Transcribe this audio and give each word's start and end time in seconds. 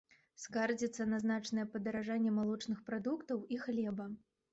Скардзіцца 0.43 1.05
на 1.11 1.19
значнае 1.23 1.65
падаражанне 1.73 2.31
малочных 2.37 2.81
прадуктаў 2.87 3.45
і 3.57 3.61
хлеба. 3.67 4.09